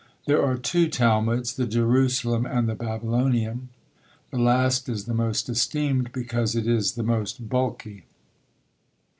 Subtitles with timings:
[0.25, 3.69] There are two Talmuds: the Jerusalem and the Babylonian.
[4.31, 8.05] The last is the most esteemed, because it is the most bulky.